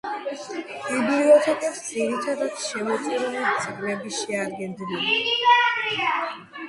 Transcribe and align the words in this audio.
ბიბლიოთეკებს 0.85 1.81
ძირითადად 1.89 2.57
შემოწირული 2.63 3.45
წიგნები 3.67 4.15
შეადგენდნენ. 4.21 5.09